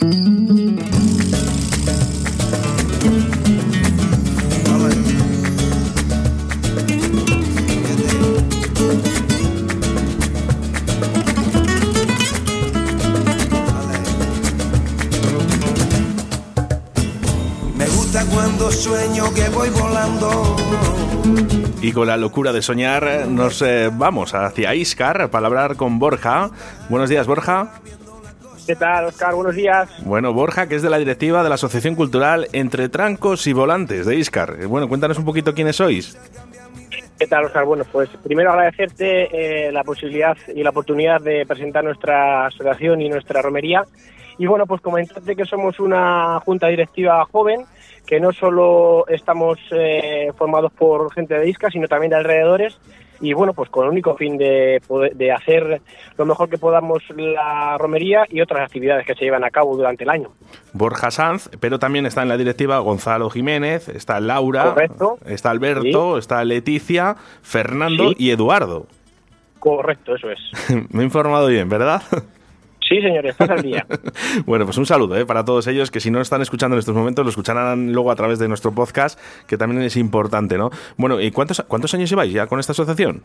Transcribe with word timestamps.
Me 0.00 0.06
gusta 17.86 18.24
cuando 18.26 18.70
sueño 18.70 19.34
que 19.34 19.48
voy 19.50 19.68
volando. 19.68 20.56
Y 21.82 21.92
con 21.92 22.06
la 22.06 22.16
locura 22.16 22.52
de 22.54 22.62
soñar 22.62 23.26
nos 23.28 23.60
eh, 23.60 23.90
vamos 23.92 24.34
hacia 24.34 24.74
Iscar 24.74 25.30
para 25.30 25.46
hablar 25.46 25.76
con 25.76 25.98
Borja. 25.98 26.50
Buenos 26.88 27.10
días, 27.10 27.26
Borja. 27.26 27.80
¿Qué 28.66 28.76
tal, 28.76 29.06
Oscar? 29.06 29.34
Buenos 29.34 29.54
días. 29.54 29.88
Bueno, 30.04 30.32
Borja, 30.32 30.68
que 30.68 30.76
es 30.76 30.82
de 30.82 30.90
la 30.90 30.98
directiva 30.98 31.42
de 31.42 31.48
la 31.48 31.56
Asociación 31.56 31.94
Cultural 31.94 32.48
Entre 32.52 32.88
Trancos 32.88 33.46
y 33.46 33.52
Volantes 33.52 34.06
de 34.06 34.16
Iscar. 34.16 34.66
Bueno, 34.66 34.88
cuéntanos 34.88 35.18
un 35.18 35.24
poquito 35.24 35.54
quiénes 35.54 35.76
sois. 35.76 36.16
¿Qué 37.18 37.26
tal, 37.26 37.44
Oscar? 37.44 37.64
Bueno, 37.64 37.84
pues 37.90 38.08
primero 38.22 38.50
agradecerte 38.50 39.66
eh, 39.66 39.72
la 39.72 39.84
posibilidad 39.84 40.36
y 40.54 40.62
la 40.62 40.70
oportunidad 40.70 41.20
de 41.20 41.44
presentar 41.46 41.84
nuestra 41.84 42.46
asociación 42.46 43.02
y 43.02 43.08
nuestra 43.08 43.42
romería. 43.42 43.84
Y 44.38 44.46
bueno, 44.46 44.66
pues 44.66 44.80
comentarte 44.80 45.36
que 45.36 45.44
somos 45.44 45.78
una 45.80 46.40
junta 46.40 46.68
directiva 46.68 47.22
joven, 47.30 47.66
que 48.06 48.20
no 48.20 48.32
solo 48.32 49.06
estamos 49.08 49.58
eh, 49.70 50.32
formados 50.36 50.72
por 50.72 51.12
gente 51.12 51.34
de 51.34 51.50
Iscar, 51.50 51.70
sino 51.70 51.88
también 51.88 52.10
de 52.10 52.16
alrededores. 52.16 52.78
Y 53.20 53.34
bueno, 53.34 53.52
pues 53.52 53.68
con 53.70 53.84
el 53.84 53.90
único 53.90 54.16
fin 54.16 54.38
de, 54.38 54.80
de 55.14 55.32
hacer 55.32 55.82
lo 56.16 56.24
mejor 56.24 56.48
que 56.48 56.56
podamos 56.56 57.02
la 57.16 57.76
romería 57.78 58.24
y 58.30 58.40
otras 58.40 58.62
actividades 58.62 59.06
que 59.06 59.14
se 59.14 59.24
llevan 59.26 59.44
a 59.44 59.50
cabo 59.50 59.76
durante 59.76 60.04
el 60.04 60.10
año. 60.10 60.30
Borja 60.72 61.10
Sanz, 61.10 61.50
pero 61.60 61.78
también 61.78 62.06
está 62.06 62.22
en 62.22 62.28
la 62.28 62.36
directiva 62.38 62.78
Gonzalo 62.78 63.28
Jiménez, 63.28 63.88
está 63.90 64.20
Laura, 64.20 64.64
Correcto. 64.72 65.18
está 65.26 65.50
Alberto, 65.50 66.16
está 66.16 66.42
Leticia, 66.44 67.16
Fernando 67.42 68.10
Sí. 68.10 68.16
y 68.18 68.30
Eduardo. 68.30 68.86
Correcto, 69.58 70.14
eso 70.14 70.30
es. 70.30 70.38
Me 70.90 71.02
he 71.02 71.04
informado 71.04 71.48
bien, 71.48 71.68
¿verdad? 71.68 72.02
Sí, 72.90 73.00
señores, 73.00 73.30
estás 73.30 73.48
al 73.50 73.62
día. 73.62 73.86
Bueno, 74.46 74.64
pues 74.64 74.76
un 74.76 74.84
saludo 74.84 75.16
¿eh? 75.16 75.24
para 75.24 75.44
todos 75.44 75.66
ellos 75.68 75.90
que 75.92 76.00
si 76.00 76.10
no 76.10 76.20
están 76.20 76.42
escuchando 76.42 76.74
en 76.74 76.80
estos 76.80 76.94
momentos 76.94 77.24
lo 77.24 77.30
escucharán 77.30 77.92
luego 77.92 78.10
a 78.10 78.16
través 78.16 78.38
de 78.40 78.48
nuestro 78.48 78.72
podcast, 78.72 79.18
que 79.46 79.56
también 79.56 79.80
es 79.82 79.96
importante, 79.96 80.58
¿no? 80.58 80.70
Bueno, 80.96 81.20
¿y 81.20 81.30
cuántos, 81.30 81.62
cuántos 81.68 81.94
años 81.94 82.10
lleváis 82.10 82.32
ya 82.32 82.46
con 82.48 82.58
esta 82.58 82.72
asociación? 82.72 83.22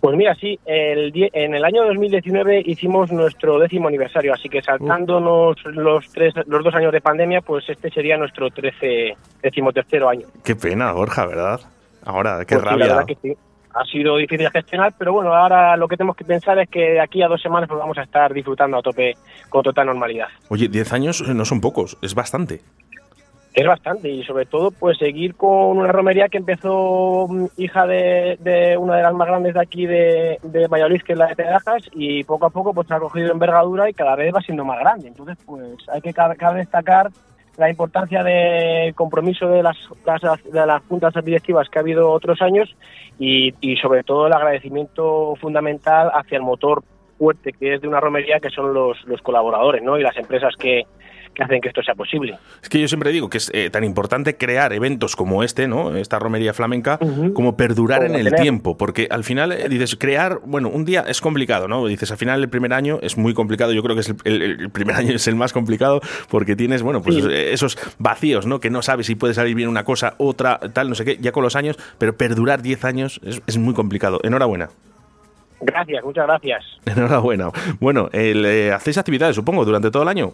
Pues 0.00 0.16
mira, 0.16 0.34
sí, 0.36 0.58
el 0.64 1.12
die- 1.12 1.28
en 1.34 1.54
el 1.54 1.62
año 1.64 1.84
2019 1.84 2.62
hicimos 2.64 3.12
nuestro 3.12 3.58
décimo 3.58 3.88
aniversario, 3.88 4.32
así 4.32 4.48
que 4.48 4.62
saltándonos 4.62 5.56
los, 5.66 6.08
tres, 6.12 6.32
los 6.46 6.64
dos 6.64 6.74
años 6.74 6.92
de 6.92 7.00
pandemia, 7.02 7.40
pues 7.42 7.68
este 7.68 7.90
sería 7.90 8.16
nuestro 8.16 8.48
trece, 8.50 9.14
décimo 9.42 9.72
tercero 9.72 10.08
año. 10.08 10.26
Qué 10.42 10.54
pena, 10.56 10.92
Borja, 10.92 11.26
¿verdad? 11.26 11.60
Ahora, 12.04 12.44
qué 12.46 12.54
Pues 12.56 12.60
sí, 12.60 12.64
la 12.64 12.70
rabia. 12.70 12.86
verdad 12.86 13.06
que 13.06 13.16
sí. 13.20 13.36
Ha 13.74 13.84
sido 13.84 14.16
difícil 14.16 14.44
de 14.46 14.50
gestionar, 14.50 14.92
pero 14.98 15.12
bueno, 15.12 15.32
ahora 15.34 15.76
lo 15.76 15.86
que 15.86 15.96
tenemos 15.96 16.16
que 16.16 16.24
pensar 16.24 16.58
es 16.58 16.68
que 16.68 16.80
de 16.92 17.00
aquí 17.00 17.22
a 17.22 17.28
dos 17.28 17.40
semanas 17.40 17.68
pues 17.68 17.78
vamos 17.80 17.96
a 17.98 18.02
estar 18.02 18.32
disfrutando 18.34 18.78
a 18.78 18.82
tope 18.82 19.14
con 19.48 19.62
total 19.62 19.86
normalidad. 19.86 20.28
Oye, 20.48 20.68
10 20.68 20.92
años 20.92 21.20
eh, 21.26 21.34
no 21.34 21.44
son 21.44 21.60
pocos, 21.60 21.96
es 22.02 22.14
bastante. 22.14 22.60
Es 23.52 23.66
bastante 23.66 24.08
y 24.08 24.22
sobre 24.22 24.46
todo 24.46 24.70
pues 24.70 24.96
seguir 24.98 25.34
con 25.34 25.76
una 25.78 25.90
romería 25.90 26.28
que 26.28 26.38
empezó 26.38 27.26
mm, 27.28 27.46
hija 27.56 27.84
de, 27.86 28.36
de 28.40 28.76
una 28.76 28.96
de 28.96 29.02
las 29.02 29.12
más 29.12 29.26
grandes 29.26 29.54
de 29.54 29.60
aquí 29.60 29.86
de, 29.86 30.38
de 30.42 30.68
Valladolid, 30.68 31.02
que 31.02 31.14
es 31.14 31.18
la 31.18 31.26
de 31.26 31.34
Pedrajas, 31.36 31.82
y 31.92 32.22
poco 32.22 32.46
a 32.46 32.50
poco 32.50 32.72
pues 32.72 32.88
ha 32.92 33.00
cogido 33.00 33.32
envergadura 33.32 33.90
y 33.90 33.92
cada 33.94 34.14
vez 34.14 34.32
va 34.32 34.40
siendo 34.40 34.64
más 34.64 34.78
grande. 34.78 35.08
Entonces 35.08 35.36
pues 35.44 35.76
hay 35.92 36.00
que 36.00 36.12
ca- 36.12 36.34
cabe 36.36 36.60
destacar 36.60 37.10
la 37.60 37.68
importancia 37.68 38.24
del 38.24 38.94
compromiso 38.94 39.46
de 39.46 39.62
las, 39.62 39.76
de 40.50 40.66
las 40.66 40.82
juntas 40.84 41.12
directivas 41.22 41.68
que 41.68 41.78
ha 41.78 41.82
habido 41.82 42.10
otros 42.10 42.40
años 42.40 42.74
y, 43.18 43.54
y 43.60 43.76
sobre 43.76 44.02
todo 44.02 44.26
el 44.26 44.32
agradecimiento 44.32 45.36
fundamental 45.36 46.10
hacia 46.14 46.38
el 46.38 46.42
motor 46.42 46.82
fuerte 47.20 47.52
que 47.52 47.74
es 47.74 47.82
de 47.82 47.86
una 47.88 48.00
romería 48.00 48.40
que 48.40 48.48
son 48.48 48.72
los, 48.72 48.96
los 49.04 49.20
colaboradores 49.20 49.82
¿no? 49.82 49.98
y 49.98 50.02
las 50.02 50.16
empresas 50.16 50.54
que, 50.58 50.84
que 51.34 51.42
hacen 51.42 51.60
que 51.60 51.68
esto 51.68 51.82
sea 51.82 51.94
posible. 51.94 52.38
Es 52.62 52.70
que 52.70 52.80
yo 52.80 52.88
siempre 52.88 53.12
digo 53.12 53.28
que 53.28 53.36
es 53.36 53.50
eh, 53.54 53.68
tan 53.68 53.84
importante 53.84 54.38
crear 54.38 54.72
eventos 54.72 55.16
como 55.16 55.44
este, 55.44 55.68
¿no? 55.68 55.94
Esta 55.96 56.18
romería 56.18 56.54
flamenca, 56.54 56.98
como 57.34 57.56
perdurar 57.58 58.04
Como 58.06 58.14
en 58.18 58.26
el 58.26 58.34
tiempo, 58.34 58.76
porque 58.78 59.06
al 59.10 59.22
final 59.22 59.52
eh, 59.52 59.68
dices, 59.68 59.96
crear, 59.96 60.40
bueno, 60.44 60.70
un 60.70 60.86
día 60.86 61.04
es 61.06 61.20
complicado, 61.20 61.68
¿no? 61.68 61.86
Dices, 61.86 62.10
al 62.10 62.16
final 62.16 62.40
el 62.42 62.48
primer 62.48 62.72
año 62.72 62.98
es 63.02 63.18
muy 63.18 63.34
complicado, 63.34 63.72
yo 63.72 63.82
creo 63.82 63.94
que 63.94 64.00
es 64.00 64.08
el, 64.08 64.16
el- 64.42 64.60
el 64.62 64.70
primer 64.70 64.96
año 64.96 65.14
es 65.14 65.28
el 65.28 65.36
más 65.36 65.52
complicado 65.52 66.00
porque 66.30 66.56
tienes, 66.56 66.82
bueno, 66.82 67.02
pues 67.02 67.16
Sí. 67.16 67.22
eh, 67.30 67.52
esos 67.52 67.76
vacíos, 67.98 68.46
¿no? 68.46 68.58
Que 68.60 68.70
no 68.70 68.80
sabes 68.82 69.06
si 69.06 69.14
puede 69.14 69.34
salir 69.34 69.54
bien 69.54 69.68
una 69.68 69.84
cosa, 69.84 70.14
otra, 70.18 70.58
tal, 70.72 70.88
no 70.88 70.94
sé 70.94 71.04
qué, 71.04 71.18
ya 71.20 71.32
con 71.32 71.44
los 71.44 71.54
años, 71.54 71.76
pero 71.98 72.16
perdurar 72.16 72.62
10 72.62 72.84
años 72.86 73.20
es, 73.22 73.40
es 73.46 73.58
muy 73.58 73.74
complicado. 73.74 74.18
Enhorabuena. 74.24 74.70
Gracias, 75.60 76.04
muchas 76.04 76.26
gracias. 76.26 76.64
Enhorabuena. 76.86 77.50
Bueno, 77.80 78.08
el, 78.12 78.44
eh, 78.44 78.72
hacéis 78.72 78.98
actividades, 78.98 79.36
supongo, 79.36 79.64
durante 79.64 79.90
todo 79.90 80.02
el 80.02 80.08
año. 80.08 80.32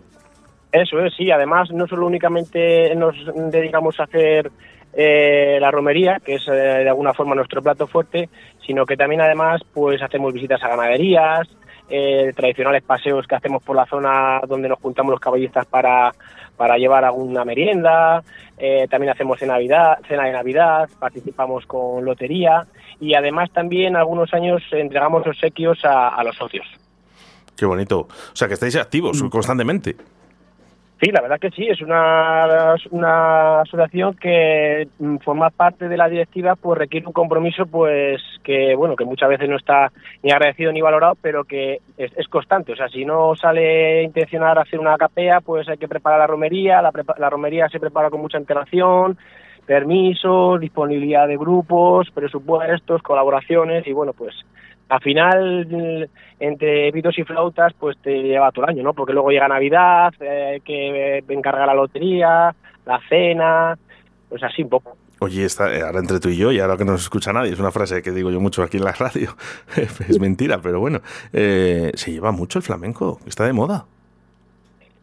Eso 0.72 1.00
es, 1.00 1.14
sí. 1.14 1.31
Además, 1.31 1.70
no 1.72 1.87
solo 1.87 2.06
únicamente 2.06 2.94
nos 2.94 3.14
dedicamos 3.50 3.98
a 3.98 4.04
hacer 4.04 4.50
eh, 4.98 5.58
la 5.60 5.70
romería, 5.70 6.20
que 6.24 6.36
es 6.36 6.48
eh, 6.48 6.52
de 6.52 6.88
alguna 6.88 7.12
forma 7.12 7.34
nuestro 7.34 7.62
plato 7.62 7.86
fuerte, 7.86 8.30
sino 8.66 8.86
que 8.86 8.96
también 8.96 9.20
además 9.20 9.60
pues 9.74 10.00
hacemos 10.02 10.32
visitas 10.32 10.62
a 10.62 10.68
ganaderías, 10.68 11.46
eh, 11.90 12.32
tradicionales 12.34 12.82
paseos 12.82 13.26
que 13.26 13.34
hacemos 13.34 13.62
por 13.62 13.76
la 13.76 13.84
zona 13.86 14.40
donde 14.48 14.68
nos 14.68 14.80
juntamos 14.80 15.10
los 15.10 15.20
caballistas 15.20 15.66
para, 15.66 16.14
para 16.56 16.78
llevar 16.78 17.04
alguna 17.04 17.44
merienda, 17.44 18.22
eh, 18.56 18.86
también 18.90 19.12
hacemos 19.12 19.38
cena, 19.38 19.52
Navidad, 19.52 19.98
cena 20.08 20.24
de 20.24 20.32
Navidad, 20.32 20.88
participamos 20.98 21.66
con 21.66 22.02
lotería 22.04 22.66
y 22.98 23.14
además 23.14 23.50
también 23.52 23.96
algunos 23.96 24.32
años 24.32 24.62
entregamos 24.72 25.26
obsequios 25.26 25.84
a, 25.84 26.08
a 26.08 26.24
los 26.24 26.34
socios. 26.36 26.66
Qué 27.54 27.66
bonito. 27.66 28.00
O 28.00 28.36
sea, 28.36 28.48
que 28.48 28.54
estáis 28.54 28.76
activos 28.76 29.22
constantemente. 29.30 29.96
Sí, 30.98 31.10
la 31.12 31.20
verdad 31.20 31.38
que 31.38 31.50
sí, 31.50 31.66
es 31.68 31.82
una, 31.82 32.74
una 32.90 33.60
asociación 33.60 34.14
que 34.14 34.88
mm, 34.98 35.18
formar 35.18 35.52
parte 35.52 35.88
de 35.88 35.96
la 35.98 36.08
directiva 36.08 36.56
pues 36.56 36.78
requiere 36.78 37.06
un 37.06 37.12
compromiso 37.12 37.66
pues 37.66 38.22
que 38.42 38.74
bueno 38.74 38.96
que 38.96 39.04
muchas 39.04 39.28
veces 39.28 39.46
no 39.46 39.56
está 39.56 39.92
ni 40.22 40.30
agradecido 40.30 40.72
ni 40.72 40.80
valorado 40.80 41.14
pero 41.20 41.44
que 41.44 41.80
es, 41.98 42.16
es 42.16 42.26
constante. 42.28 42.72
O 42.72 42.76
sea 42.76 42.88
si 42.88 43.04
no 43.04 43.34
sale 43.36 44.04
intencionar 44.04 44.58
hacer 44.58 44.80
una 44.80 44.96
capea 44.96 45.42
pues 45.42 45.68
hay 45.68 45.76
que 45.76 45.86
preparar 45.86 46.18
la 46.20 46.26
romería 46.26 46.80
la, 46.80 46.92
prepa- 46.92 47.18
la 47.18 47.28
romería 47.28 47.68
se 47.68 47.78
prepara 47.78 48.08
con 48.08 48.22
mucha 48.22 48.38
antelación 48.38 49.18
permisos 49.66 50.58
disponibilidad 50.60 51.28
de 51.28 51.36
grupos 51.36 52.10
presupuestos 52.10 53.02
colaboraciones 53.02 53.86
y 53.86 53.92
bueno 53.92 54.14
pues 54.14 54.34
al 54.88 55.00
final 55.00 56.08
entre 56.38 56.92
pitos 56.92 57.19
y 57.19 57.24
flautas 57.24 57.72
pues 57.78 57.97
te 57.98 58.22
lleva 58.22 58.52
todo 58.52 58.66
el 58.66 58.70
año, 58.70 58.82
¿no? 58.82 58.94
Porque 58.94 59.12
luego 59.12 59.30
llega 59.30 59.48
Navidad, 59.48 60.12
eh, 60.20 60.60
que 60.64 61.19
eh, 61.19 61.24
encargar 61.28 61.66
la 61.66 61.74
lotería, 61.74 62.54
la 62.84 63.00
cena, 63.08 63.78
pues 64.28 64.42
así 64.42 64.62
un 64.62 64.69
poco. 64.69 64.97
Oye, 65.19 65.47
está, 65.47 65.74
eh, 65.74 65.80
ahora 65.80 66.00
entre 66.00 66.20
tú 66.20 66.28
y 66.28 66.36
yo, 66.36 66.52
y 66.52 66.60
ahora 66.60 66.76
que 66.76 66.84
no 66.84 66.92
nos 66.92 67.02
escucha 67.02 67.32
nadie, 67.32 67.52
es 67.52 67.58
una 67.58 67.70
frase 67.70 68.02
que 68.02 68.10
digo 68.10 68.30
yo 68.30 68.38
mucho 68.38 68.62
aquí 68.62 68.76
en 68.76 68.84
la 68.84 68.92
radio, 68.92 69.34
es 69.76 70.20
mentira, 70.20 70.60
pero 70.60 70.78
bueno, 70.78 71.00
eh, 71.32 71.91
se 71.94 72.12
lleva 72.12 72.32
mucho 72.32 72.58
el 72.58 72.62
flamenco, 72.62 73.18
está 73.26 73.44
de 73.44 73.54
moda. 73.54 73.86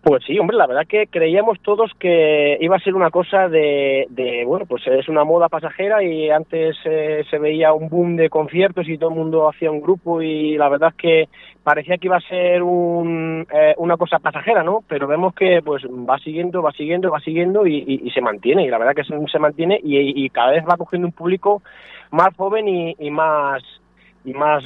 Pues 0.03 0.21
sí, 0.25 0.37
hombre, 0.37 0.57
la 0.57 0.67
verdad 0.67 0.85
que 0.85 1.07
creíamos 1.07 1.61
todos 1.61 1.89
que 1.97 2.57
iba 2.59 2.75
a 2.75 2.79
ser 2.79 2.93
una 2.93 3.09
cosa 3.09 3.47
de, 3.47 4.05
de 4.09 4.43
bueno, 4.45 4.65
pues 4.65 4.85
es 4.85 5.07
una 5.07 5.23
moda 5.23 5.47
pasajera 5.47 6.03
y 6.03 6.29
antes 6.29 6.75
eh, 6.83 7.23
se 7.29 7.39
veía 7.39 7.71
un 7.71 7.87
boom 7.87 8.17
de 8.17 8.29
conciertos 8.29 8.89
y 8.89 8.97
todo 8.97 9.11
el 9.11 9.15
mundo 9.15 9.47
hacía 9.47 9.71
un 9.71 9.79
grupo 9.79 10.21
y 10.21 10.57
la 10.57 10.67
verdad 10.67 10.89
es 10.89 10.95
que 10.97 11.29
parecía 11.63 11.97
que 11.97 12.07
iba 12.07 12.17
a 12.17 12.21
ser 12.27 12.63
un, 12.63 13.47
eh, 13.53 13.75
una 13.77 13.95
cosa 13.95 14.19
pasajera, 14.19 14.61
¿no? 14.61 14.83
Pero 14.89 15.07
vemos 15.07 15.33
que 15.35 15.61
pues 15.63 15.83
va 15.85 16.19
siguiendo, 16.19 16.61
va 16.61 16.73
siguiendo, 16.73 17.09
va 17.09 17.21
siguiendo 17.21 17.65
y, 17.65 18.01
y- 18.03 18.09
se 18.11 18.19
mantiene 18.19 18.65
y 18.65 18.69
la 18.69 18.79
verdad 18.79 18.95
que 18.95 19.06
se, 19.06 19.39
mantiene 19.39 19.79
y, 19.81 20.25
y 20.25 20.29
cada 20.31 20.51
vez 20.51 20.65
va 20.69 20.75
cogiendo 20.75 21.07
un 21.07 21.13
público 21.13 21.61
más 22.11 22.35
joven 22.35 22.67
y, 22.67 23.09
más 23.09 23.63
más, 24.25 24.63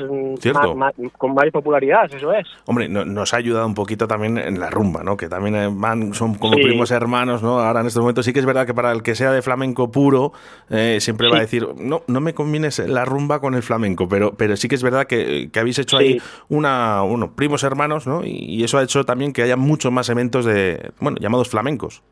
más- 0.53 0.75
más- 0.75 0.93
con 1.17 1.33
mayor 1.33 1.51
popularidad, 1.51 2.13
eso 2.13 2.31
es. 2.33 2.45
Hombre, 2.65 2.87
no- 2.89 3.05
nos 3.05 3.33
ha 3.33 3.37
ayudado 3.37 3.65
un 3.65 3.73
poquito 3.73 4.07
también 4.07 4.37
en 4.37 4.59
la 4.59 4.69
rumba, 4.69 5.03
¿no? 5.03 5.17
Que 5.17 5.27
también 5.29 5.55
eh, 5.55 5.69
van, 5.71 6.13
son 6.13 6.35
como 6.35 6.55
Sí. 6.55 6.63
primos 6.63 6.91
hermanos, 6.91 7.41
¿no? 7.41 7.59
Ahora 7.59 7.81
en 7.81 7.87
estos 7.87 8.01
momentos 8.01 8.25
sí 8.25 8.33
que 8.33 8.39
es 8.39 8.45
verdad 8.45 8.65
que 8.65 8.73
para 8.73 8.91
el 8.91 9.01
que 9.03 9.15
sea 9.15 9.31
de 9.31 9.41
flamenco 9.41 9.91
puro, 9.91 10.33
eh, 10.69 10.97
siempre 11.01 11.29
va 11.29 11.37
a 11.37 11.41
decir, 11.41 11.67
no, 11.77 12.03
no 12.07 12.19
me 12.21 12.33
combines 12.33 12.79
la 12.79 13.05
rumba 13.05 13.39
con 13.39 13.55
el 13.55 13.63
flamenco, 13.63 14.07
pero, 14.07 14.33
pero 14.35 14.55
sí 14.57 14.67
que 14.67 14.75
es 14.75 14.83
verdad 14.83 15.05
que, 15.07 15.49
que 15.51 15.59
habéis 15.59 15.79
hecho 15.79 15.97
Sí. 15.97 16.03
ahí 16.03 16.21
una, 16.49 17.01
uno, 17.03 17.31
primos 17.35 17.63
hermanos, 17.63 18.05
¿no? 18.07 18.23
Y, 18.23 18.29
y 18.47 18.63
eso 18.63 18.77
ha 18.77 18.83
hecho 18.83 19.03
también 19.05 19.33
que 19.33 19.41
haya 19.43 19.57
muchos 19.57 19.91
más 19.91 20.09
eventos 20.09 20.45
de, 20.45 20.91
bueno, 20.99 21.17
llamados 21.19 21.49
flamencos. 21.49 22.03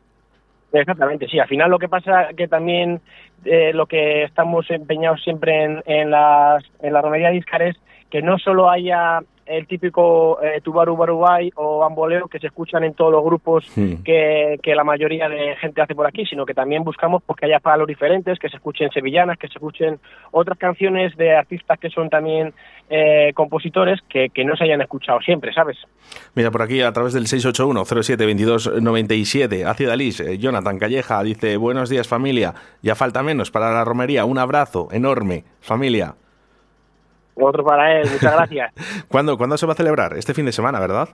Exactamente, 0.72 1.26
sí. 1.28 1.38
Al 1.38 1.48
final 1.48 1.70
lo 1.70 1.78
que 1.78 1.88
pasa 1.88 2.28
que 2.36 2.48
también 2.48 3.00
eh, 3.44 3.72
lo 3.72 3.86
que 3.86 4.24
estamos 4.24 4.70
empeñados 4.70 5.22
siempre 5.22 5.64
en, 5.64 5.82
en, 5.86 6.10
las, 6.10 6.64
en 6.82 6.92
la 6.92 7.02
romería 7.02 7.30
de 7.30 7.36
Iscar 7.36 7.62
es 7.62 7.76
que 8.10 8.22
no 8.22 8.38
solo 8.38 8.70
haya 8.70 9.20
el 9.46 9.66
típico 9.66 10.40
eh, 10.42 10.60
tubaru 10.60 10.96
barubay 10.96 11.50
o 11.54 11.78
bamboleo 11.78 12.28
que 12.28 12.38
se 12.38 12.48
escuchan 12.48 12.84
en 12.84 12.94
todos 12.94 13.12
los 13.12 13.24
grupos 13.24 13.66
que, 14.04 14.58
que 14.62 14.74
la 14.74 14.84
mayoría 14.84 15.28
de 15.28 15.56
gente 15.56 15.80
hace 15.80 15.94
por 15.94 16.06
aquí, 16.06 16.26
sino 16.26 16.44
que 16.44 16.54
también 16.54 16.84
buscamos 16.84 17.22
pues, 17.24 17.38
que 17.38 17.46
haya 17.46 17.60
palos 17.60 17.86
diferentes, 17.86 18.38
que 18.38 18.48
se 18.48 18.56
escuchen 18.56 18.90
sevillanas, 18.90 19.38
que 19.38 19.48
se 19.48 19.54
escuchen 19.54 19.98
otras 20.32 20.58
canciones 20.58 21.16
de 21.16 21.36
artistas 21.36 21.78
que 21.78 21.90
son 21.90 22.10
también 22.10 22.52
eh, 22.90 23.32
compositores 23.34 24.00
que, 24.08 24.30
que 24.30 24.44
no 24.44 24.56
se 24.56 24.64
hayan 24.64 24.80
escuchado 24.80 25.20
siempre, 25.20 25.52
¿sabes? 25.52 25.76
Mira, 26.34 26.50
por 26.50 26.62
aquí 26.62 26.82
a 26.82 26.92
través 26.92 27.12
del 27.12 27.26
681-07-2297, 27.26 29.66
Hacia 29.66 29.88
Dalís, 29.88 30.20
eh, 30.20 30.38
Jonathan 30.38 30.78
Calleja 30.78 31.22
dice, 31.22 31.56
buenos 31.56 31.88
días 31.88 32.08
familia, 32.08 32.54
ya 32.82 32.94
falta 32.94 33.22
menos 33.22 33.50
para 33.50 33.72
la 33.72 33.84
romería, 33.84 34.24
un 34.24 34.38
abrazo 34.38 34.88
enorme, 34.92 35.44
familia. 35.60 36.14
Otro 37.36 37.64
para 37.64 38.00
él, 38.00 38.08
muchas 38.10 38.32
gracias. 38.36 38.72
¿Cuándo, 39.08 39.36
¿Cuándo 39.36 39.56
se 39.56 39.66
va 39.66 39.72
a 39.72 39.76
celebrar? 39.76 40.16
Este 40.16 40.34
fin 40.34 40.46
de 40.46 40.52
semana, 40.52 40.80
¿verdad? 40.80 41.08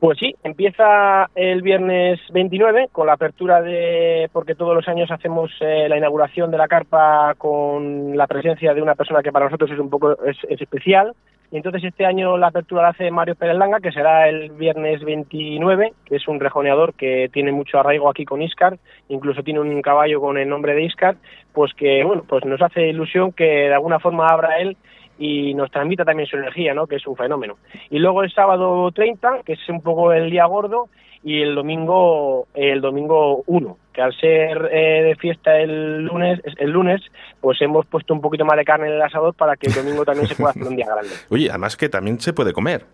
Pues 0.00 0.18
sí, 0.18 0.34
empieza 0.42 1.28
el 1.34 1.60
viernes 1.60 2.18
29 2.32 2.88
con 2.90 3.06
la 3.06 3.12
apertura 3.12 3.60
de, 3.60 4.30
porque 4.32 4.54
todos 4.54 4.74
los 4.74 4.88
años 4.88 5.10
hacemos 5.10 5.50
eh, 5.60 5.88
la 5.90 5.98
inauguración 5.98 6.50
de 6.50 6.56
la 6.56 6.68
carpa 6.68 7.34
con 7.36 8.16
la 8.16 8.26
presencia 8.26 8.72
de 8.72 8.80
una 8.80 8.94
persona 8.94 9.22
que 9.22 9.30
para 9.30 9.44
nosotros 9.44 9.70
es 9.70 9.78
un 9.78 9.90
poco 9.90 10.12
es, 10.24 10.38
es 10.48 10.62
especial. 10.62 11.12
Y 11.52 11.56
entonces 11.56 11.84
este 11.84 12.06
año 12.06 12.38
la 12.38 12.46
apertura 12.46 12.82
la 12.82 12.88
hace 12.90 13.10
Mario 13.10 13.34
Pérez 13.34 13.56
Langa, 13.56 13.80
que 13.80 13.92
será 13.92 14.26
el 14.28 14.52
viernes 14.52 15.04
29, 15.04 15.92
que 16.06 16.16
es 16.16 16.26
un 16.28 16.40
rejoneador 16.40 16.94
que 16.94 17.28
tiene 17.30 17.52
mucho 17.52 17.78
arraigo 17.78 18.08
aquí 18.08 18.24
con 18.24 18.40
Iscar, 18.40 18.78
incluso 19.08 19.42
tiene 19.42 19.60
un 19.60 19.82
caballo 19.82 20.20
con 20.20 20.38
el 20.38 20.48
nombre 20.48 20.74
de 20.74 20.84
Iscar, 20.84 21.16
pues 21.52 21.74
que 21.74 22.04
bueno, 22.04 22.24
pues 22.26 22.46
nos 22.46 22.62
hace 22.62 22.88
ilusión 22.88 23.32
que 23.32 23.44
de 23.44 23.74
alguna 23.74 23.98
forma 23.98 24.28
abra 24.28 24.60
él 24.60 24.78
y 25.20 25.52
nos 25.54 25.70
transmita 25.70 26.04
también 26.04 26.26
su 26.26 26.36
energía, 26.38 26.72
¿no? 26.72 26.86
que 26.86 26.96
es 26.96 27.06
un 27.06 27.14
fenómeno. 27.14 27.58
Y 27.90 27.98
luego 27.98 28.22
el 28.22 28.32
sábado 28.32 28.90
30, 28.90 29.42
que 29.44 29.52
es 29.52 29.68
un 29.68 29.82
poco 29.82 30.12
el 30.12 30.30
día 30.30 30.46
gordo, 30.46 30.88
y 31.22 31.42
el 31.42 31.54
domingo 31.54 32.46
el 32.54 32.80
domingo 32.80 33.44
1, 33.46 33.76
que 33.92 34.00
al 34.00 34.14
ser 34.14 34.70
eh, 34.72 35.02
de 35.02 35.16
fiesta 35.16 35.58
el 35.58 36.06
lunes, 36.06 36.40
el 36.56 36.70
lunes, 36.70 37.02
pues 37.42 37.60
hemos 37.60 37.84
puesto 37.84 38.14
un 38.14 38.22
poquito 38.22 38.46
más 38.46 38.56
de 38.56 38.64
carne 38.64 38.86
en 38.86 38.94
el 38.94 39.02
asador 39.02 39.34
para 39.34 39.56
que 39.56 39.66
el 39.66 39.74
domingo 39.74 40.02
también 40.06 40.26
se 40.26 40.34
pueda 40.34 40.50
hacer 40.50 40.66
un 40.66 40.76
día 40.76 40.86
grande. 40.86 41.10
Oye, 41.30 41.50
además 41.50 41.76
que 41.76 41.90
también 41.90 42.18
se 42.18 42.32
puede 42.32 42.54
comer. 42.54 42.86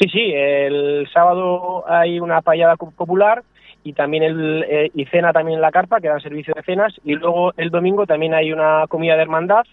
Sí, 0.00 0.08
sí, 0.08 0.32
el 0.34 1.08
sábado 1.12 1.84
hay 1.88 2.18
una 2.18 2.40
payada 2.40 2.74
popular 2.74 3.44
y 3.84 3.92
también 3.92 4.24
el 4.24 4.64
eh, 4.68 4.90
y 4.92 5.04
cena 5.04 5.32
también 5.32 5.56
en 5.58 5.62
la 5.62 5.70
carpa, 5.70 6.00
que 6.00 6.08
dan 6.08 6.20
servicio 6.20 6.54
de 6.56 6.62
cenas, 6.62 6.92
y 7.04 7.14
luego 7.14 7.52
el 7.56 7.70
domingo 7.70 8.06
también 8.06 8.34
hay 8.34 8.52
una 8.52 8.86
comida 8.88 9.14
de 9.14 9.22
hermandad 9.22 9.64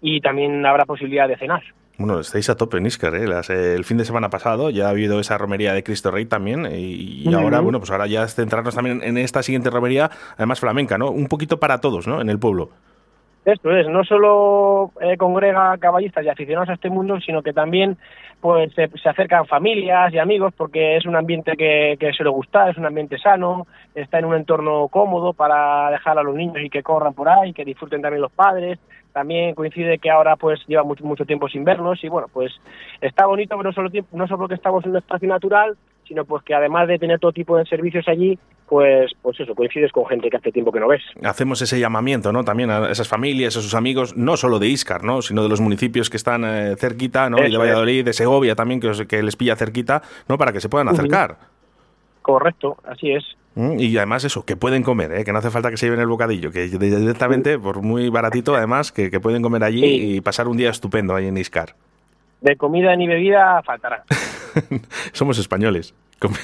y 0.00 0.20
también 0.20 0.64
habrá 0.64 0.84
posibilidad 0.84 1.28
de 1.28 1.36
cenar. 1.36 1.62
Bueno, 1.98 2.20
estáis 2.20 2.50
a 2.50 2.56
tope 2.56 2.76
en 2.76 2.86
Iscar, 2.86 3.14
¿eh? 3.14 3.26
Las, 3.26 3.48
eh, 3.48 3.74
el 3.74 3.84
fin 3.84 3.96
de 3.96 4.04
semana 4.04 4.28
pasado 4.28 4.68
ya 4.68 4.86
ha 4.86 4.90
habido 4.90 5.18
esa 5.18 5.38
romería 5.38 5.72
de 5.72 5.82
Cristo 5.82 6.10
Rey 6.10 6.26
también 6.26 6.68
y, 6.70 7.32
ahora, 7.32 7.60
bueno, 7.60 7.78
pues 7.78 7.90
ahora 7.90 8.06
ya 8.06 8.22
es 8.24 8.34
centrarnos 8.34 8.74
también 8.74 9.02
en 9.02 9.16
esta 9.16 9.42
siguiente 9.42 9.70
romería, 9.70 10.10
además 10.36 10.60
flamenca, 10.60 10.98
¿no? 10.98 11.10
Un 11.10 11.26
poquito 11.26 11.58
para 11.58 11.80
todos, 11.80 12.06
¿no? 12.06 12.20
En 12.20 12.28
el 12.28 12.38
pueblo. 12.38 12.70
Esto 13.46 13.70
es, 13.70 13.86
no 13.86 14.02
solo 14.02 14.90
eh, 15.00 15.16
congrega 15.16 15.78
caballistas 15.78 16.24
y 16.24 16.28
aficionados 16.28 16.68
a 16.68 16.72
este 16.72 16.90
mundo, 16.90 17.20
sino 17.20 17.44
que 17.44 17.52
también 17.52 17.96
pues 18.40 18.74
se, 18.74 18.90
acercan 19.08 19.46
familias 19.46 20.12
y 20.12 20.18
amigos 20.18 20.52
porque 20.56 20.96
es 20.96 21.06
un 21.06 21.14
ambiente 21.14 21.56
que, 21.56 21.96
que 22.00 22.12
suele 22.12 22.30
gustar, 22.30 22.70
es 22.70 22.76
un 22.76 22.86
ambiente 22.86 23.18
sano, 23.18 23.68
está 23.94 24.18
en 24.18 24.24
un 24.24 24.34
entorno 24.34 24.88
cómodo 24.88 25.32
para 25.32 25.92
dejar 25.92 26.18
a 26.18 26.24
los 26.24 26.34
niños 26.34 26.56
y 26.60 26.68
que 26.68 26.82
corran 26.82 27.14
por 27.14 27.28
ahí, 27.28 27.52
que 27.52 27.64
disfruten 27.64 28.02
también 28.02 28.22
los 28.22 28.32
padres. 28.32 28.80
También 29.12 29.54
coincide 29.54 29.98
que 29.98 30.10
ahora 30.10 30.34
pues 30.34 30.58
lleva 30.66 30.82
mucho, 30.82 31.04
mucho 31.04 31.24
tiempo 31.24 31.48
sin 31.48 31.62
vernos 31.62 32.02
y 32.02 32.08
bueno, 32.08 32.26
pues 32.32 32.52
está 33.00 33.26
bonito, 33.26 33.56
pero 33.56 33.70
no 33.70 33.72
solo, 33.72 33.90
no 34.10 34.26
solo 34.26 34.52
estamos 34.52 34.84
en 34.84 34.90
un 34.90 34.96
espacio 34.96 35.28
natural, 35.28 35.76
sino 36.02 36.24
pues 36.24 36.42
que 36.42 36.52
además 36.52 36.88
de 36.88 36.98
tener 36.98 37.20
todo 37.20 37.30
tipo 37.30 37.56
de 37.56 37.64
servicios 37.64 38.08
allí, 38.08 38.40
pues 38.68 39.12
pues 39.22 39.38
eso, 39.40 39.54
coincides 39.54 39.92
con 39.92 40.06
gente 40.06 40.28
que 40.28 40.36
hace 40.36 40.50
tiempo 40.52 40.72
que 40.72 40.80
no 40.80 40.88
ves. 40.88 41.02
Hacemos 41.24 41.62
ese 41.62 41.78
llamamiento, 41.78 42.32
¿no? 42.32 42.44
También 42.44 42.70
a 42.70 42.90
esas 42.90 43.08
familias, 43.08 43.56
a 43.56 43.60
sus 43.62 43.74
amigos, 43.74 44.16
no 44.16 44.36
solo 44.36 44.58
de 44.58 44.68
Iscar, 44.68 45.04
¿no? 45.04 45.22
Sino 45.22 45.42
de 45.42 45.48
los 45.48 45.60
municipios 45.60 46.10
que 46.10 46.16
están 46.16 46.44
eh, 46.44 46.74
cerquita, 46.78 47.30
¿no? 47.30 47.38
y 47.38 47.42
de 47.42 47.48
es. 47.48 47.58
Valladolid, 47.58 48.04
de 48.04 48.12
Segovia 48.12 48.54
también, 48.56 48.80
que, 48.80 48.88
os- 48.88 49.04
que 49.06 49.22
les 49.22 49.36
pilla 49.36 49.56
cerquita, 49.56 50.02
¿no? 50.28 50.36
Para 50.38 50.52
que 50.52 50.60
se 50.60 50.68
puedan 50.68 50.88
acercar. 50.88 51.36
Correcto, 52.22 52.76
así 52.84 53.12
es. 53.12 53.24
Mm, 53.54 53.78
Y 53.78 53.96
además 53.96 54.24
eso, 54.24 54.44
que 54.44 54.56
pueden 54.56 54.82
comer, 54.82 55.12
¿eh? 55.12 55.24
que 55.24 55.32
no 55.32 55.38
hace 55.38 55.50
falta 55.50 55.70
que 55.70 55.76
se 55.76 55.86
lleven 55.86 56.00
el 56.00 56.08
bocadillo, 56.08 56.50
que 56.50 56.66
directamente, 56.68 57.58
por 57.58 57.82
muy 57.82 58.08
baratito, 58.10 58.54
además, 58.56 58.90
que, 58.92 59.10
que 59.10 59.20
pueden 59.20 59.42
comer 59.42 59.62
allí 59.64 59.80
Sí. 59.80 60.16
y 60.16 60.20
pasar 60.20 60.48
un 60.48 60.56
día 60.56 60.70
estupendo 60.70 61.14
ahí 61.14 61.26
en 61.28 61.36
Iscar. 61.38 61.74
De 62.40 62.56
comida 62.56 62.94
ni 62.96 63.06
bebida 63.06 63.62
faltará. 63.62 64.04
Somos 65.12 65.38
españoles. 65.38 65.94
Comer, 66.18 66.38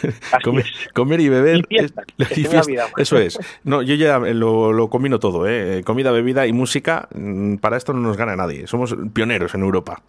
comer- 0.44 0.66
comer 0.94 1.20
y 1.20 1.28
beber. 1.30 1.56
Y 1.58 1.62
fiesta, 1.76 2.02
es- 2.18 2.28
que 2.28 2.40
y 2.40 2.44
fiesta, 2.44 2.60
olvidado. 2.60 2.88
Eso 2.98 3.16
es. 3.18 3.38
No, 3.64 3.80
yo 3.82 3.94
ya 3.94 4.18
lo, 4.18 4.72
lo 4.72 4.88
combino 4.88 5.18
todo, 5.18 5.48
¿eh? 5.48 5.82
Comida, 5.84 6.10
bebida 6.12 6.46
y 6.46 6.52
música. 6.52 7.08
mm, 7.14 7.56
Para 7.56 7.76
esto 7.78 7.92
no 7.92 8.00
nos 8.00 8.16
gana 8.16 8.36
nadie. 8.36 8.66
Somos 8.66 8.94
pioneros 9.14 9.54
en 9.54 9.62
Europa. 9.62 10.02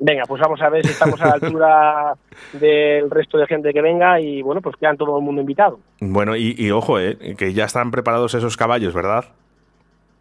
Venga, 0.00 0.22
pues 0.28 0.40
vamos 0.40 0.62
a 0.62 0.68
ver 0.70 0.86
si 0.86 0.92
estamos 0.92 1.20
a 1.20 1.26
la 1.26 1.32
altura 1.32 2.14
del 2.52 3.10
resto 3.10 3.36
de 3.36 3.46
gente 3.48 3.72
que 3.72 3.82
venga 3.82 4.20
y 4.20 4.42
bueno, 4.42 4.62
pues 4.62 4.76
quedan 4.76 4.96
todo 4.96 5.18
el 5.18 5.24
mundo 5.24 5.40
invitado. 5.40 5.80
Bueno, 6.00 6.36
y, 6.36 6.54
y 6.56 6.70
ojo, 6.70 7.00
¿eh? 7.00 7.18
que 7.36 7.52
ya 7.52 7.64
están 7.64 7.90
preparados 7.90 8.32
esos 8.34 8.56
caballos, 8.56 8.94
¿verdad? 8.94 9.24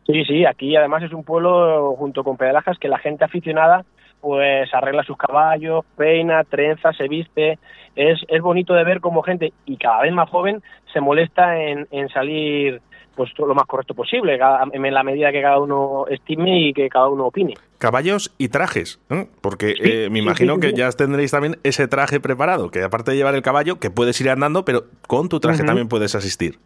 Sí, 0.07 0.23
sí, 0.25 0.45
aquí 0.45 0.75
además 0.75 1.03
es 1.03 1.13
un 1.13 1.23
pueblo 1.23 1.93
junto 1.95 2.23
con 2.23 2.37
Pedalajas 2.37 2.79
que 2.79 2.87
la 2.87 2.97
gente 2.97 3.23
aficionada 3.25 3.85
pues 4.21 4.73
arregla 4.73 5.03
sus 5.03 5.17
caballos, 5.17 5.85
peina, 5.95 6.43
trenza, 6.43 6.93
se 6.93 7.07
viste. 7.07 7.59
Es, 7.95 8.19
es 8.27 8.41
bonito 8.41 8.73
de 8.73 8.83
ver 8.83 9.01
cómo 9.01 9.23
gente, 9.23 9.53
y 9.65 9.77
cada 9.77 10.01
vez 10.03 10.13
más 10.13 10.29
joven, 10.29 10.61
se 10.93 11.01
molesta 11.01 11.59
en, 11.59 11.87
en 11.91 12.09
salir 12.09 12.81
pues 13.17 13.31
lo 13.39 13.55
más 13.55 13.65
correcto 13.65 13.95
posible, 13.95 14.39
en 14.71 14.93
la 14.93 15.03
medida 15.03 15.31
que 15.31 15.41
cada 15.41 15.57
uno 15.57 16.05
estime 16.07 16.69
y 16.69 16.73
que 16.73 16.87
cada 16.87 17.09
uno 17.09 17.25
opine. 17.25 17.55
Caballos 17.79 18.31
y 18.37 18.49
trajes, 18.49 18.99
¿eh? 19.09 19.27
porque 19.41 19.73
Sí, 19.73 19.81
eh, 19.83 20.09
me 20.11 20.19
imagino 20.19 20.55
sí, 20.55 20.61
sí, 20.61 20.67
que 20.67 20.77
ya 20.77 20.91
tendréis 20.91 21.31
también 21.31 21.57
ese 21.63 21.87
traje 21.87 22.19
preparado, 22.19 22.69
que 22.69 22.83
aparte 22.83 23.11
de 23.11 23.17
llevar 23.17 23.33
el 23.33 23.41
caballo, 23.41 23.79
que 23.79 23.89
puedes 23.89 24.21
ir 24.21 24.29
andando, 24.29 24.63
pero 24.65 24.83
con 25.07 25.29
tu 25.29 25.39
traje 25.39 25.63
también 25.63 25.87
puedes 25.87 26.13
asistir. 26.13 26.59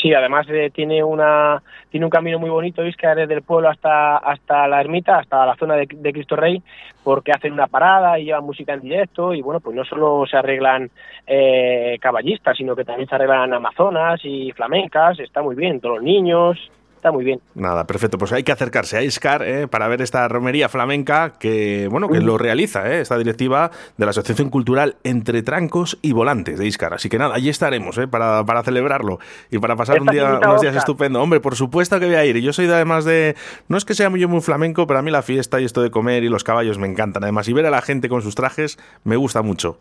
Sí, 0.00 0.12
además 0.12 0.46
eh, 0.50 0.70
tiene 0.74 1.02
una 1.02 1.62
tiene 1.90 2.04
un 2.06 2.10
camino 2.10 2.38
muy 2.38 2.50
bonito, 2.50 2.84
Isca, 2.84 3.14
desde 3.14 3.34
el 3.34 3.42
pueblo 3.42 3.70
hasta 3.70 4.18
hasta 4.18 4.68
la 4.68 4.80
ermita, 4.80 5.18
hasta 5.18 5.46
la 5.46 5.56
zona 5.56 5.74
de, 5.74 5.88
de 5.90 6.12
Cristo 6.12 6.36
Rey, 6.36 6.62
porque 7.02 7.32
hacen 7.32 7.52
una 7.52 7.66
parada 7.66 8.18
y 8.18 8.24
llevan 8.24 8.44
música 8.44 8.74
en 8.74 8.80
directo 8.80 9.32
y 9.32 9.40
bueno, 9.40 9.60
pues 9.60 9.74
no 9.74 9.84
solo 9.84 10.24
se 10.30 10.36
arreglan 10.36 10.90
eh, 11.26 11.96
caballistas, 12.00 12.56
sino 12.56 12.76
que 12.76 12.84
también 12.84 13.08
se 13.08 13.14
arreglan 13.14 13.54
amazonas 13.54 14.20
y 14.24 14.52
flamencas, 14.52 15.18
está 15.20 15.40
muy 15.40 15.54
bien, 15.54 15.80
todos 15.80 15.96
los 15.96 16.04
niños, 16.04 16.70
está 16.96 17.12
muy 17.12 17.24
bien. 17.24 17.40
Nada, 17.54 17.86
perfecto. 17.86 18.18
Pues 18.18 18.32
hay 18.32 18.42
que 18.42 18.52
acercarse 18.52 18.96
a 18.96 19.02
Iscar 19.02 19.42
¿eh? 19.42 19.68
para 19.68 19.88
ver 19.88 20.02
esta 20.02 20.26
romería 20.28 20.68
flamenca 20.68 21.34
que, 21.38 21.88
bueno, 21.90 22.08
que 22.08 22.20
lo 22.20 22.38
realiza 22.38 22.90
¿eh? 22.90 23.00
esta 23.00 23.16
directiva 23.16 23.70
de 23.96 24.04
la 24.04 24.10
Asociación 24.10 24.50
Cultural 24.50 24.96
Entre 25.04 25.42
Trancos 25.42 25.98
y 26.02 26.12
Volantes 26.12 26.58
de 26.58 26.66
Iscar. 26.66 26.94
Así 26.94 27.08
que 27.08 27.18
nada, 27.18 27.34
allí 27.34 27.48
estaremos 27.48 27.96
¿eh? 27.98 28.08
para, 28.08 28.44
para 28.44 28.62
celebrarlo 28.62 29.18
y 29.50 29.58
para 29.58 29.76
pasar 29.76 30.00
un 30.00 30.08
día, 30.08 30.40
unos 30.42 30.60
días 30.60 30.76
estupendo. 30.76 31.22
Hombre, 31.22 31.40
por 31.40 31.54
supuesto 31.54 32.00
que 32.00 32.06
voy 32.06 32.16
a 32.16 32.24
ir. 32.24 32.36
Y 32.36 32.42
Yo 32.42 32.52
soy 32.52 32.66
de, 32.66 32.74
además 32.74 33.04
de... 33.04 33.36
No 33.68 33.76
es 33.76 33.84
que 33.84 33.94
sea 33.94 34.10
muy, 34.10 34.20
yo 34.20 34.28
muy 34.28 34.40
flamenco, 34.40 34.86
pero 34.86 34.98
a 34.98 35.02
mí 35.02 35.10
la 35.10 35.22
fiesta 35.22 35.60
y 35.60 35.64
esto 35.64 35.82
de 35.82 35.90
comer 35.90 36.24
y 36.24 36.28
los 36.28 36.44
caballos 36.44 36.78
me 36.78 36.86
encantan. 36.86 37.22
Además, 37.22 37.48
y 37.48 37.52
ver 37.52 37.66
a 37.66 37.70
la 37.70 37.82
gente 37.82 38.08
con 38.08 38.22
sus 38.22 38.34
trajes 38.34 38.78
me 39.04 39.16
gusta 39.16 39.42
mucho. 39.42 39.78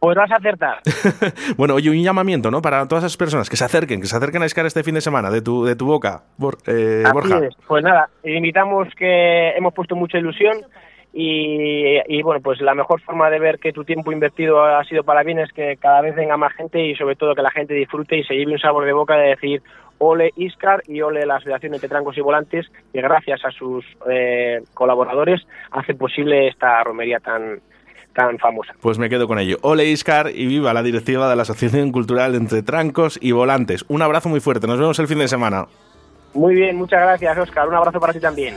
Pues 0.00 0.16
vas 0.16 0.30
a 0.30 0.36
acertar. 0.36 0.78
Bueno, 1.56 1.74
oye, 1.74 1.90
un 1.90 2.02
llamamiento, 2.02 2.50
¿no? 2.50 2.62
Para 2.62 2.86
todas 2.88 3.04
esas 3.04 3.16
personas 3.16 3.50
que 3.50 3.56
se 3.56 3.64
acerquen, 3.64 4.00
que 4.00 4.06
se 4.06 4.16
acerquen 4.16 4.42
a 4.42 4.46
Iscar 4.46 4.64
este 4.66 4.82
fin 4.82 4.94
de 4.94 5.00
semana, 5.02 5.30
de 5.30 5.42
tu, 5.42 5.64
de 5.64 5.76
tu 5.76 5.86
boca, 5.86 6.22
Bor- 6.38 6.58
eh, 6.66 7.02
Así 7.04 7.12
Borja. 7.12 7.38
es. 7.46 7.54
Pues 7.66 7.84
nada, 7.84 8.08
invitamos 8.24 8.88
que 8.96 9.50
hemos 9.50 9.74
puesto 9.74 9.94
mucha 9.96 10.16
ilusión 10.18 10.56
y, 11.12 11.98
y, 12.06 12.22
bueno, 12.22 12.40
pues 12.40 12.60
la 12.60 12.74
mejor 12.74 13.00
forma 13.02 13.28
de 13.30 13.40
ver 13.40 13.58
que 13.58 13.72
tu 13.72 13.84
tiempo 13.84 14.12
invertido 14.12 14.62
ha 14.64 14.84
sido 14.84 15.02
para 15.02 15.22
bien 15.22 15.38
es 15.40 15.52
que 15.52 15.76
cada 15.76 16.00
vez 16.00 16.14
venga 16.14 16.36
más 16.36 16.52
gente 16.54 16.80
y 16.80 16.94
sobre 16.94 17.16
todo 17.16 17.34
que 17.34 17.42
la 17.42 17.50
gente 17.50 17.74
disfrute 17.74 18.16
y 18.16 18.24
se 18.24 18.34
lleve 18.34 18.52
un 18.52 18.58
sabor 18.58 18.84
de 18.84 18.92
boca 18.92 19.16
de 19.16 19.28
decir 19.30 19.62
ole 19.98 20.30
Iscar 20.36 20.82
y 20.86 21.02
ole 21.02 21.26
la 21.26 21.36
Asociación 21.36 21.74
entre 21.74 21.88
Trancos 21.88 22.16
y 22.16 22.20
Volantes 22.22 22.70
que 22.92 23.02
gracias 23.02 23.44
a 23.44 23.50
sus 23.50 23.84
eh, 24.08 24.62
colaboradores 24.72 25.46
hace 25.72 25.94
posible 25.94 26.48
esta 26.48 26.82
romería 26.84 27.18
tan 27.18 27.60
tan 28.14 28.38
famosa. 28.38 28.74
Pues 28.80 28.98
me 28.98 29.08
quedo 29.08 29.26
con 29.28 29.38
ello. 29.38 29.58
Ole 29.62 29.86
Iscar 29.86 30.30
y 30.34 30.46
viva 30.46 30.72
la 30.74 30.82
directiva 30.82 31.28
de 31.28 31.36
la 31.36 31.42
Asociación 31.42 31.92
Cultural 31.92 32.34
Entre 32.34 32.62
Trancos 32.62 33.18
y 33.20 33.32
Volantes. 33.32 33.84
Un 33.88 34.02
abrazo 34.02 34.28
muy 34.28 34.40
fuerte. 34.40 34.66
Nos 34.66 34.78
vemos 34.78 34.98
el 34.98 35.08
fin 35.08 35.18
de 35.18 35.28
semana. 35.28 35.66
Muy 36.34 36.54
bien, 36.54 36.76
muchas 36.76 37.00
gracias 37.00 37.38
Oscar, 37.38 37.68
un 37.68 37.74
abrazo 37.74 37.98
para 37.98 38.12
ti 38.12 38.20
también. 38.20 38.54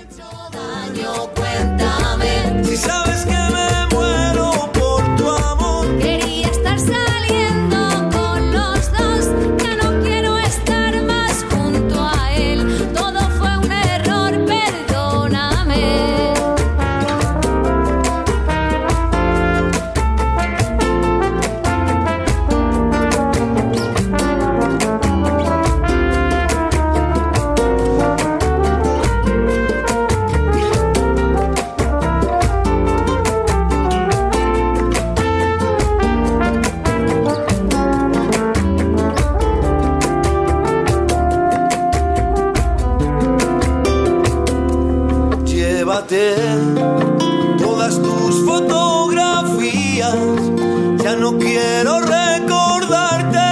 Quiero 51.54 52.02
recordarte, 52.02 53.52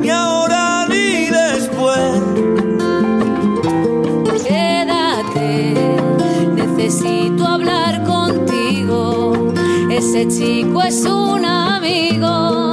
ni 0.00 0.10
ahora 0.10 0.86
ni 0.88 1.26
después. 1.26 2.10
Quédate, 4.44 5.74
necesito 6.54 7.46
hablar 7.46 8.02
contigo. 8.02 9.52
Ese 9.90 10.26
chico 10.26 10.82
es 10.82 11.04
un 11.04 11.44
amigo. 11.44 12.67